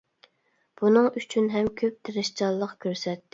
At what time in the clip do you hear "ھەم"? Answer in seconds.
1.57-1.69